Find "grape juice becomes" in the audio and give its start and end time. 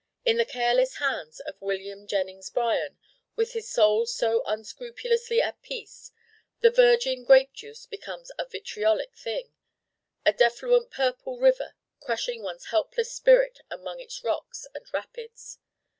7.23-8.31